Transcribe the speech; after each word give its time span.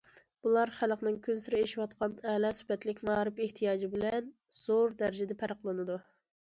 بۇلار 0.45 0.69
خەلقنىڭ 0.77 1.19
كۈنسېرى 1.27 1.59
ئېشىۋاتقان 1.65 2.15
ئەلا 2.33 2.51
سۈپەتلىك 2.61 3.05
مائارىپ 3.11 3.45
ئېھتىياجى 3.45 3.93
بىلەن 3.95 4.35
زور 4.65 5.01
دەرىجىدە 5.05 5.43
پەرقلىنىدۇ. 5.47 6.05